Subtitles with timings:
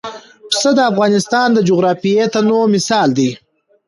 [0.49, 3.29] پسه د افغانستان د جغرافیوي تنوع مثال دی.